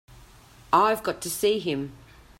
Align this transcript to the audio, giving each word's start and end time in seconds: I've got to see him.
I've 0.73 1.03
got 1.03 1.21
to 1.21 1.29
see 1.29 1.59
him. 1.59 1.95